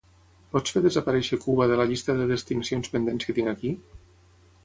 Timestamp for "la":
1.81-1.85